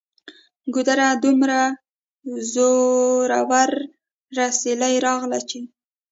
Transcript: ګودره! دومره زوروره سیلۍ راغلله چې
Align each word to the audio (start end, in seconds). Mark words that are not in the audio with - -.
ګودره! 0.73 1.09
دومره 1.23 1.59
زوروره 2.53 4.45
سیلۍ 4.59 4.95
راغلله 5.05 5.39
چې 5.49 5.59